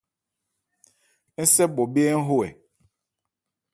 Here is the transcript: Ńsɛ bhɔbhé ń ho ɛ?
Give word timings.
Ńsɛ 1.43 1.63
bhɔbhé 1.75 2.03
ń 2.17 2.21
ho 2.27 2.35
ɛ? 2.47 2.49